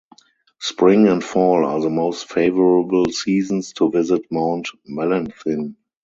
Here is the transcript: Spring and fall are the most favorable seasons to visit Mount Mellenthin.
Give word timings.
Spring 0.59 1.07
and 1.07 1.23
fall 1.23 1.63
are 1.63 1.79
the 1.79 1.91
most 1.91 2.27
favorable 2.27 3.05
seasons 3.11 3.71
to 3.73 3.91
visit 3.91 4.23
Mount 4.31 4.67
Mellenthin. 4.89 5.75